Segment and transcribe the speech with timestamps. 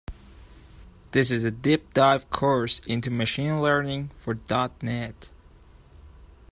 [1.11, 5.29] This is a deep dive course into Machine Learning for Dot Net.